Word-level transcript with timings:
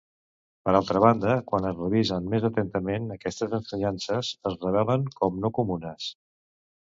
Per 0.67 0.71
altra 0.77 1.01
banda, 1.01 1.33
quan 1.51 1.67
es 1.71 1.75
revisen 1.81 2.31
més 2.31 2.47
atentament, 2.49 3.05
aquestes 3.17 3.53
ensenyances 3.59 4.33
es 4.51 4.57
revelen 4.67 5.07
com 5.21 5.37
no 5.45 5.55
comunes. 5.61 6.09